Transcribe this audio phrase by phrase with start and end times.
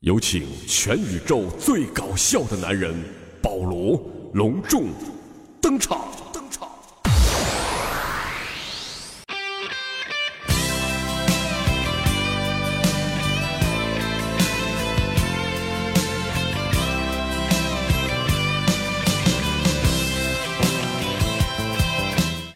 [0.00, 2.94] 有请全宇宙最搞笑的男人
[3.42, 4.00] 保罗
[4.32, 4.84] 隆重
[5.60, 5.98] 登场。
[6.32, 6.66] 登场。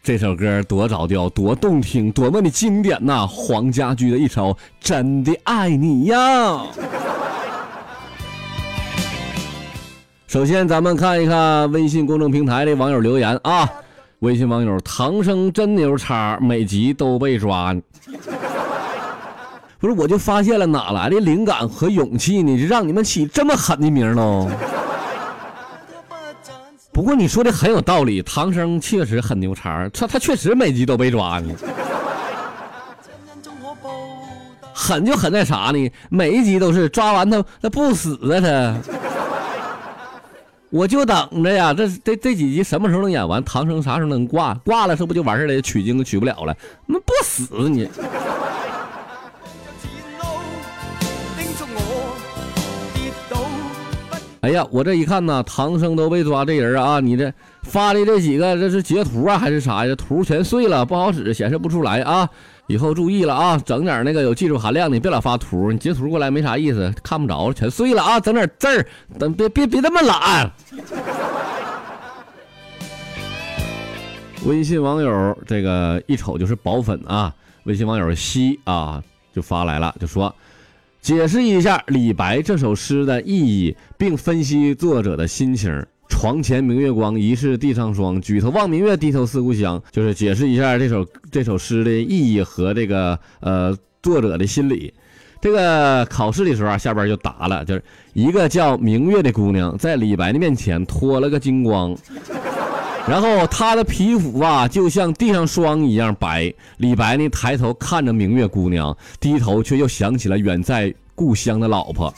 [0.01, 3.27] 这首歌多早调，多动听，多么的经典呐！
[3.27, 6.17] 黄家驹的一首《真的爱你呀》。
[10.35, 13.65] 首先，咱们看一看微信公众平台的网友留言啊。
[14.19, 17.73] 微信网友唐僧真牛叉，每集都被抓。
[19.79, 22.53] 不是，我就发现了，哪来的灵感和勇气呢？
[22.67, 24.51] 让你们起这么狠的名喽？
[26.91, 31.55] 不过你说的很有道理，唐僧确实很牛叉，他他确实每集都被抓呢。
[34.73, 35.89] 狠就狠在啥呢？
[36.09, 38.75] 每一集都是抓完他，他不死啊他。
[40.75, 43.41] 我就等着呀，这这这几集什么时候能演完？
[43.45, 44.53] 唐僧啥时候能挂？
[44.55, 45.61] 挂了，是不就完事了？
[45.61, 46.53] 取经取不了了，
[46.85, 47.87] 那不死你！
[54.41, 57.31] 哎呀，我这一看呢，唐僧都被抓，这人啊，你这
[57.63, 59.95] 发的这几个，这是截图啊还是啥呀？
[59.95, 62.29] 图全碎了，不好使，显示不出来啊！
[62.67, 68.19] 以后注意了啊，整点那个有技术含量的，别老发图，你截图过来没啥意思，看不着，全碎了啊！
[68.19, 68.85] 整点字儿，
[69.19, 70.51] 等别别别那么懒。
[74.45, 77.33] 微信网友这个一瞅就是宝粉啊，
[77.65, 80.33] 微信网友西啊就发来了，就说。
[81.01, 85.85] 解释一下李白这首诗的意义，并分析作者的心情。
[86.15, 88.21] 床前明月光，疑是地上霜。
[88.21, 89.79] 举头望明月，低头思故乡。
[89.91, 94.93] 就是解释一下这首这首诗的意义和这个呃作者的心理。
[95.41, 101.93] 这个考试的时候啊，下边就答了，就是一个叫明月的姑娘在李白的面前脱了个精光，
[103.07, 106.51] 然后她的皮肤啊就像地上霜一样白。
[106.77, 110.95] 李白呢抬头看着明月姑娘，低头却又想起了远在。
[111.17, 112.13] 故乡的老婆，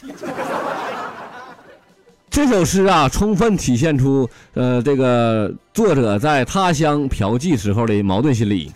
[2.37, 8.71] 这首诗啊，充分体现出呃，这个作者在他乡嫖妓时候的矛盾心理。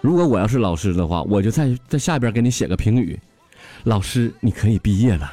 [0.00, 3.16] 如果我要是老师的话，我就在在下边给你写个评语：
[3.84, 5.32] 老师，你可以毕业了。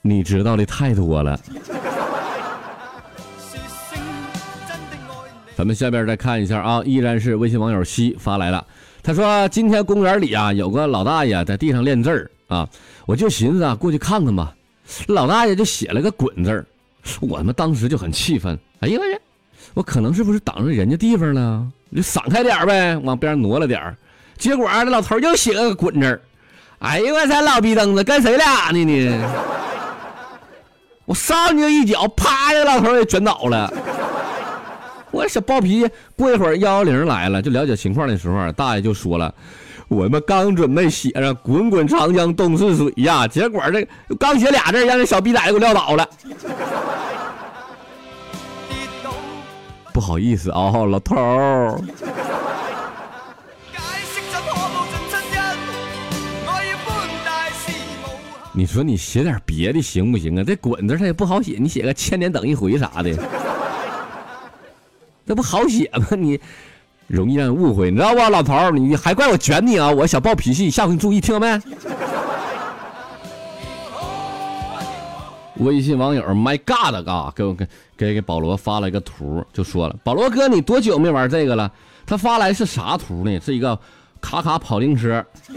[0.00, 1.38] 你知道的太多了。
[5.54, 8.66] 咱们下边再看一下啊，依然是微信网友西发来了。
[9.02, 12.68] 他说：“今天公园里啊，有个老大爷在地上练字儿啊，
[13.06, 14.54] 我就寻思啊，过去看看吧。
[15.08, 16.66] 老大爷就写了个‘滚’字儿，
[17.20, 18.58] 我他妈当时就很气愤。
[18.80, 19.20] 哎呀我去，
[19.74, 21.66] 我可能是不是挡着人家地方了？
[21.88, 23.96] 你就闪开点呗，往边上挪了点儿。
[24.36, 26.20] 结果这老头又写了个‘滚’字儿。
[26.80, 29.10] 哎呀我操，老逼灯子，跟谁俩呢你？
[31.06, 33.72] 我上去一脚，啪，这老头给卷倒了。”
[35.10, 39.32] 我小暴脾气，过一会儿幺幺零来了，就了解情况的时候，大爷就说了
[39.88, 43.86] ：“我们刚准备写上‘滚滚长江东逝水’呀，结果这
[44.16, 46.08] 刚写俩字，让这小逼崽子给我撂倒了。”
[49.92, 51.80] 不好意思啊，老头儿。
[58.56, 60.44] 你说你写点别的行不行啊？
[60.44, 63.12] 这“滚”字它也不好写，你写个“千年等一回”啥的。
[65.26, 66.06] 这不好写吗？
[66.16, 66.40] 你
[67.06, 68.70] 容易让人误会，你知道不，老头儿？
[68.70, 69.90] 你还怪我卷你啊？
[69.90, 71.60] 我小暴脾气，下回你注意，听到没？
[75.58, 77.66] 微信网友 My God 啊，给我给
[77.96, 81.70] 给给保罗发了一个图，就说了：“保罗哥，你多久没玩这个了？”
[82.04, 83.40] 他发来是啥图呢？
[83.40, 83.78] 是一个
[84.20, 85.24] 卡卡跑丁车。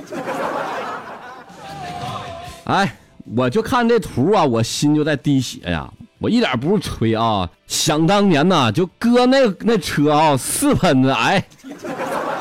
[2.66, 2.96] 哎，
[3.36, 5.92] 我就看这图啊，我心就在滴血呀。
[6.20, 7.48] 我一点不是吹啊！
[7.68, 11.44] 想当年呐，就哥那那车啊，四喷子，哎，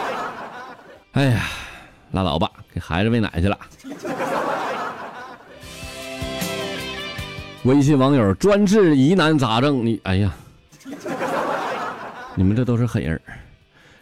[1.12, 1.42] 哎呀，
[2.12, 3.58] 拉倒吧，给孩子喂奶去了。
[7.64, 10.32] 微信网友专治疑难杂症，你哎呀，
[12.34, 13.20] 你们这都是狠人。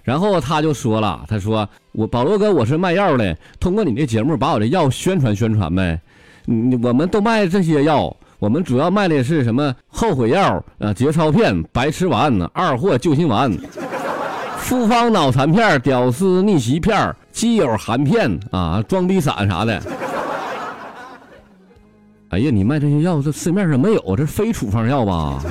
[0.05, 5.99] 然后他就说了，他说我保罗哥，我是卖药的，通过你这节目把我这药宣传宣传呗。
[6.45, 8.17] 你我们都卖这些药。
[8.45, 13.51] 我们主要卖的是什么后悔药啊、节操片、白痴丸、二货救心丸、
[14.59, 19.83] 复方脑残片、屌丝逆袭片、基友含片啊、装逼散啥的。
[22.29, 25.43] 哎呀，你卖这些药，这市面上没有，这是非处方药吧？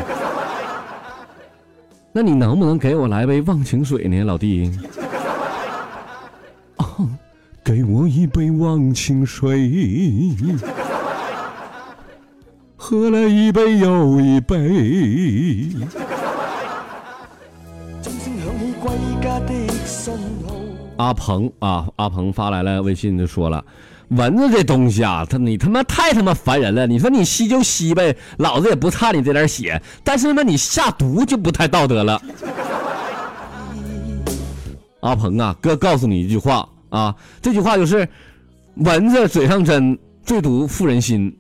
[2.11, 4.71] 那你能不能给我来杯忘情水呢，老弟？
[6.77, 7.09] 哦，
[7.63, 9.71] 给我一杯忘情水，
[12.85, 15.69] 喝了一杯又一杯。
[20.97, 23.63] 阿鹏啊，阿鹏发来了微信就说了，
[24.09, 26.85] 蚊子这东西啊，他你他妈太他妈烦人了。
[26.85, 32.21] 你说你吸就吸呗，老子也不差你这点血，但是他妈你下毒就不太道德了。
[35.00, 38.06] 阿鹏啊，哥告诉你一句话啊，这句话就是
[38.75, 41.33] 蚊子嘴上针，最毒妇人心。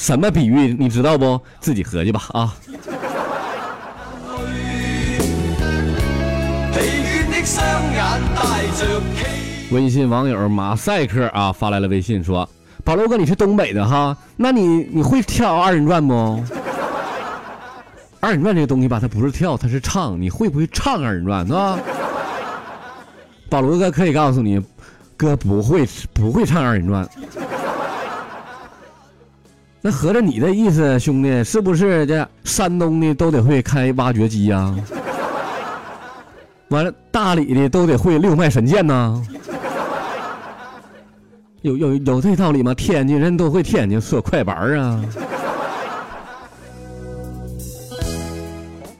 [0.00, 1.38] 什么比喻你知道不？
[1.60, 2.54] 自己合计吧啊。
[9.70, 12.48] 微信网友马赛克啊发来了微信说
[12.82, 14.16] ：“保罗哥，你是东北的哈？
[14.38, 16.42] 那你你会跳二人转不？
[18.20, 20.18] 二人转这个东西吧，它不是跳，它是唱。
[20.18, 21.78] 你会不会唱二人转是吧？”
[23.50, 24.58] 保罗哥可以告诉你，
[25.14, 27.06] 哥不会不会唱二人转。
[29.82, 34.74] 那合着你的意思，兄弟是不是这山东的都得会开挖掘机呀？
[36.68, 39.20] 完了，大理的都得会六脉神剑呐，
[41.62, 42.74] 有有有这道理吗？
[42.74, 45.02] 天津人都会天津说快板啊。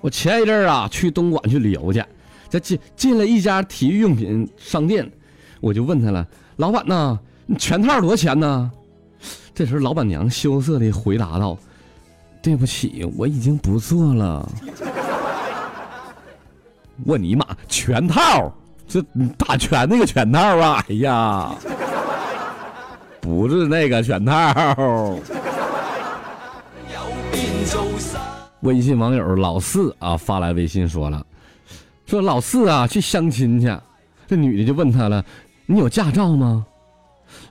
[0.01, 2.03] 我前一阵儿啊去东莞去旅游去，
[2.49, 5.07] 这进进了一家体育用品商店，
[5.61, 8.71] 我就问他了：“老板呐，你全套多少钱呢？”
[9.55, 11.57] 这时候老板娘羞涩的回答道
[12.43, 14.49] ：“对不起，我已经不做了。”
[17.07, 18.53] 我尼玛，全套，
[18.87, 19.03] 这
[19.39, 20.85] 打拳那个全套啊！
[20.89, 21.55] 哎呀，
[23.21, 25.19] 不是那个全套。
[28.61, 31.25] 微信网友老四啊发来微信说了，
[32.05, 33.75] 说老四啊去相亲去，
[34.27, 35.25] 这女的就问他了，
[35.65, 36.67] 你有驾照吗？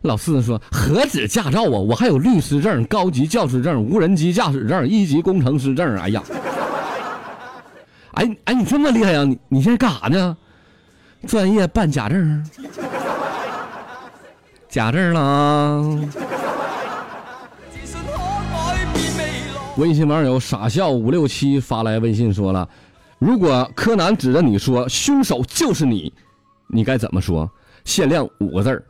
[0.01, 5.97] 老四说何止驾照啊，我还有律师证、高级教师证、无人机驾驶证、一级工程师证。
[5.97, 6.23] 哎呀。
[8.13, 9.23] 哎哎，你这么厉害呀？
[9.23, 10.35] 你你现在干啥呢？
[11.27, 12.45] 专业办假证，
[14.69, 15.99] 假证了啊。
[19.77, 22.67] 微信网友傻笑五六七发来微信说了
[23.19, 26.11] ：“如果柯南指着你说凶手就是你，
[26.67, 27.49] 你该怎么说？
[27.85, 28.83] 限量五个字儿。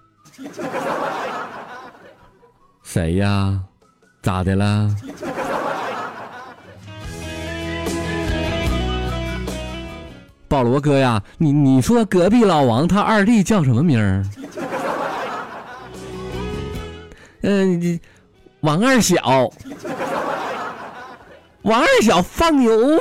[2.92, 3.60] 谁呀？
[4.24, 4.90] 咋的了？”
[10.48, 14.26] 保罗哥呀，你你说隔壁老王他二弟叫什么名儿？
[17.44, 18.00] 嗯，
[18.62, 19.52] 王二小。
[21.62, 22.98] 王二小放牛吗？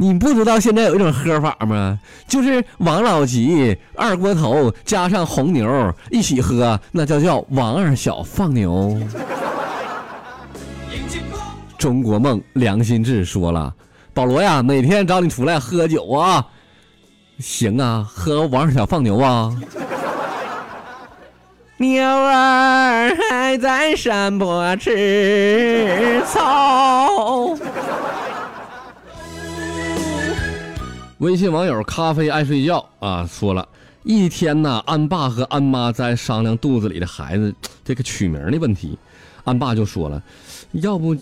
[0.00, 1.98] 你不知道现在有一种喝法吗？
[2.28, 8.96] 就是王老吉、二锅头加上红牛一起喝，那叫叫王二小放牛。
[11.76, 13.74] 中国梦良心志说了。
[14.14, 16.46] 保罗呀，每天找你出来喝酒啊，
[17.40, 19.52] 行啊，喝王二小放牛啊。
[21.76, 27.56] 牛儿还在山坡吃草。
[31.18, 33.68] 微信网友咖啡爱睡觉啊，说了
[34.04, 37.52] 一天呢，安爸和安妈在商量肚子里的孩子
[37.84, 38.96] 这个取名的问题，
[39.42, 40.22] 安爸就说了，
[40.70, 41.16] 要不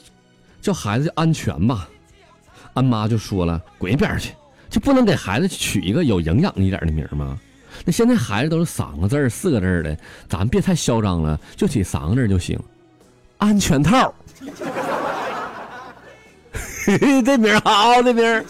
[0.61, 1.89] 叫孩子安全吧。
[2.75, 4.35] 安妈就说了：“滚一边去，
[4.69, 7.39] 就不能给孩子取一个有营养一点的名吗？
[7.87, 9.97] 那现在孩子都是三个字四个字的，
[10.29, 12.61] 咱别太嚣张了，就起三个字就行。
[13.39, 14.13] 安全套，
[17.25, 18.45] 这名好，这名。”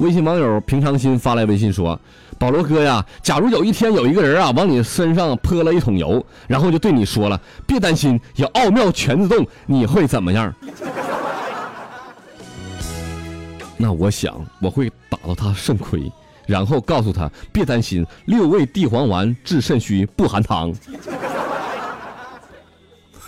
[0.00, 1.98] 微信网友平常心发来微信说。
[2.38, 7.38] 保罗哥呀，假如有一天有一个人啊往你身上泼了一桶油，然后就对你说了
[7.68, 10.50] ：“别担心，有奥妙全自动。”你会怎么样？
[13.76, 16.10] 那我想我会打到他肾亏，
[16.46, 20.72] 然后告诉他：“别担心，六味地黄丸治肾虚，不含糖。”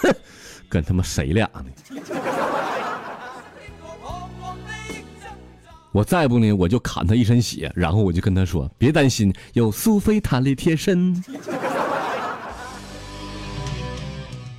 [0.00, 0.10] 哼，
[0.70, 1.66] 跟他妈谁俩呢？
[5.92, 11.14] 我再不呢，我就砍他一身血，然后我就跟他说：“别担心，有苏菲弹力贴身。”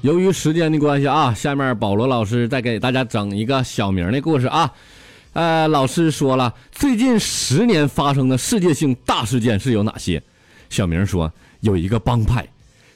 [0.01, 4.71] 由于时间的关系啊，下面保罗老师再给大家整一个小明的故事啊。
[5.33, 10.21] 呃，老师说了，最近十年发生的世界性大事件是有哪些？
[10.69, 12.47] 小明说，有一个帮派，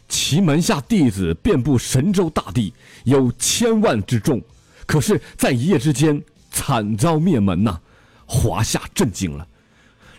[0.07, 2.71] 其门下弟子遍布神州大地，
[3.05, 4.39] 有千万之众，
[4.85, 6.21] 可是，在一夜之间。
[6.49, 7.79] 惨遭灭门呐，
[8.27, 9.47] 华夏震惊了。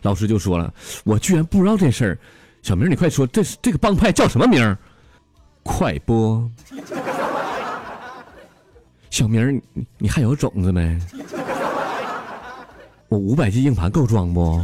[0.03, 0.73] 老师就说了
[1.05, 2.19] ：“我居然不知道这事儿。”
[2.63, 4.77] 小明，你快说，这这个帮派叫什么名儿？
[5.63, 6.51] 快播。
[9.11, 10.99] 小明，你你还有种子没？
[13.09, 14.63] 我五百 G 硬盘够装不？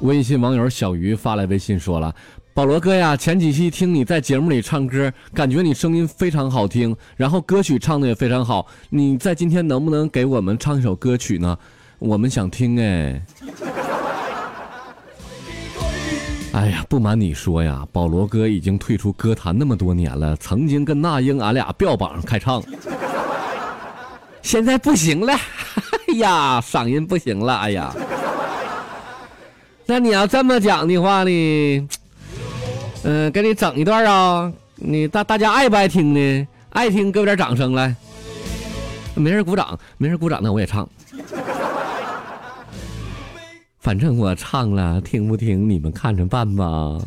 [0.00, 2.14] 微信网友小鱼发来微信说了
[2.58, 8.66] ：“保罗哥呀，前几期听你在节目里唱歌，感觉你声音非常好听，然后歌曲唱的也非常好。
[8.90, 11.56] 你在今天能不能给我们唱一首歌曲呢？
[12.00, 13.22] 我们想听哎。”
[16.50, 22.60] 哎呀，不瞒你说呀，保罗哥已经退出歌坛那么多年了，曾经跟那英俺俩标榜开唱，
[24.42, 25.32] 现在不行了，
[26.10, 27.94] 哎呀，嗓音不行了，哎呀。
[29.90, 31.88] 那你要这么讲的话呢，
[33.04, 36.48] 嗯，给你整一段啊，你大大家爱不爱听呢？
[36.70, 37.94] 爱听，给我点掌声来。
[39.14, 40.88] 没人鼓掌，没人鼓掌，那我也唱。
[43.78, 46.98] 反正我唱了，听不听你们看着办吧。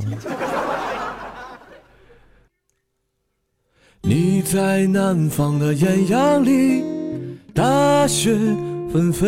[4.01, 6.83] 你在南方的艳阳里，
[7.53, 8.35] 大雪
[8.91, 9.27] 纷飞；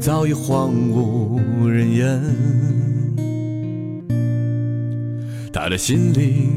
[0.00, 2.20] 早已荒无人烟。
[5.52, 6.50] 他的心里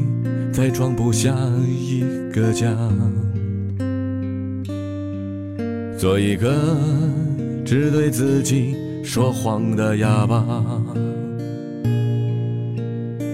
[0.52, 1.34] 再装不下
[1.68, 2.74] 一个家，
[5.98, 6.78] 做一个
[7.64, 8.76] 只对自己。
[9.04, 10.64] 说谎的哑巴，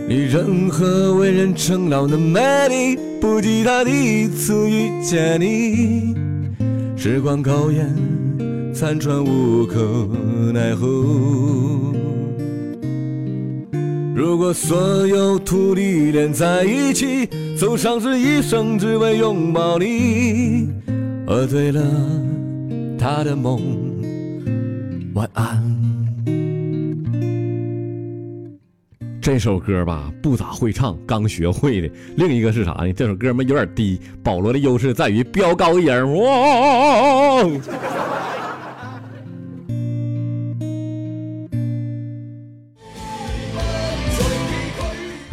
[0.09, 6.17] 你任何为人称道的美丽，不及他第一次遇见你。
[6.97, 7.87] 时光苟延，
[8.78, 10.08] 残喘无可
[10.54, 10.87] 奈何。
[14.14, 20.68] 如果所有土地连在一起，走上这一生只为拥抱你，
[21.26, 21.82] 喝醉了
[22.97, 23.61] 他的梦。
[25.14, 25.61] 晚安。
[29.20, 31.90] 这首歌吧不咋会唱，刚学会的。
[32.16, 32.92] 另一个是啥呢？
[32.92, 34.00] 这首歌嘛有点低。
[34.23, 35.88] 保罗的优势在于飙高音。
[36.14, 37.42] 哇！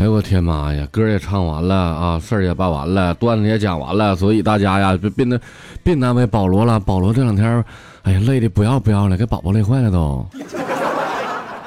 [0.06, 0.88] 哎呦我天妈呀！
[0.92, 5.40] 歌也唱完了啊，事儿也办完了，段子也讲完了，所以大家呀别别
[5.82, 6.80] 别难为保罗了。
[6.80, 7.66] 保罗这两天。
[8.04, 10.24] 哎呀，累的不要不要了，给宝宝累坏了都。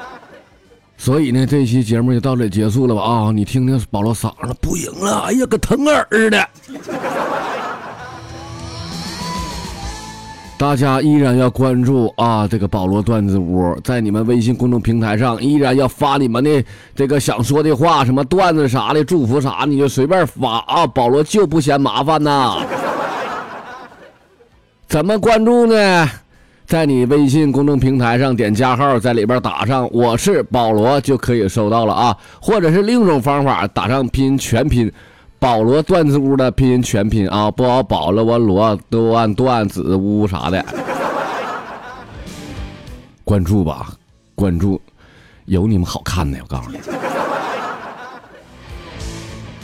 [0.97, 3.03] 所以呢，这期节目就到这结束了吧？
[3.03, 6.49] 啊，你听听保罗嗓子不行了，哎呀，跟疼耳似的。
[10.59, 16.65] 大家依然要关注啊，这个保罗段子屋，在你们微信公众平台上依然要发你们的
[16.97, 22.57] 这个想说的话，什么段子啥的，祝福啥，你就随便发啊，保罗就不嫌麻烦呐。
[24.89, 26.11] 怎么关注呢？
[26.67, 34.91] 在你微信公众平台上点加号，在里边打上“我是保罗”就可以收到了啊，或者是另一种方法，打上拼音全拼
[35.39, 40.65] “保罗段子屋”的拼音全拼啊，不好保了我罗都按段子屋啥的，
[43.25, 43.93] 关注吧，
[44.35, 44.81] 关注，
[45.47, 46.79] 有你们好看的，我告诉你。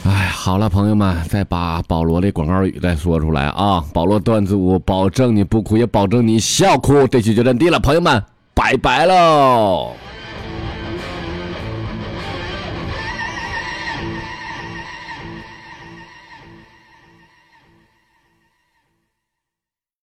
[0.05, 3.83] 哎，好了，朋友们，再把保罗的广告语再说出来啊！
[3.91, 7.07] 保罗段子屋，保证你不哭，也保证你笑哭。
[7.07, 9.93] 这期就这地了，朋友们，拜拜喽。